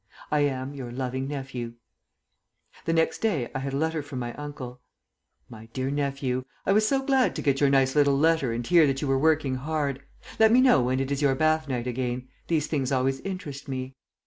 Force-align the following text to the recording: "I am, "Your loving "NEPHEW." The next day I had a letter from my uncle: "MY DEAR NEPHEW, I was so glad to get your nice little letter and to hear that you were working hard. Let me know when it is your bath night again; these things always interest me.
"I 0.31 0.39
am, 0.39 0.73
"Your 0.73 0.91
loving 0.91 1.27
"NEPHEW." 1.27 1.75
The 2.85 2.91
next 2.93 3.19
day 3.19 3.51
I 3.53 3.59
had 3.59 3.73
a 3.73 3.77
letter 3.77 4.01
from 4.01 4.17
my 4.17 4.33
uncle: 4.33 4.81
"MY 5.47 5.67
DEAR 5.73 5.91
NEPHEW, 5.91 6.43
I 6.65 6.71
was 6.71 6.87
so 6.87 7.05
glad 7.05 7.35
to 7.35 7.43
get 7.43 7.61
your 7.61 7.69
nice 7.69 7.95
little 7.95 8.17
letter 8.17 8.51
and 8.51 8.65
to 8.65 8.69
hear 8.71 8.87
that 8.87 9.03
you 9.03 9.07
were 9.07 9.19
working 9.19 9.53
hard. 9.53 10.01
Let 10.39 10.51
me 10.51 10.59
know 10.59 10.81
when 10.81 10.99
it 10.99 11.11
is 11.11 11.21
your 11.21 11.35
bath 11.35 11.67
night 11.67 11.85
again; 11.85 12.29
these 12.47 12.65
things 12.65 12.91
always 12.91 13.19
interest 13.19 13.67
me. 13.67 13.93